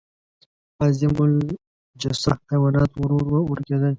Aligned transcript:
عظیم 0.85 1.15
الجثه 1.27 2.31
حیوانات 2.49 2.91
ورو 2.97 3.17
ورو 3.25 3.39
ورکېدل. 3.49 3.89